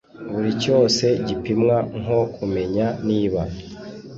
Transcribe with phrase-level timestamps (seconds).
[0.31, 3.41] buri cyose gipimwa nko kumenya niba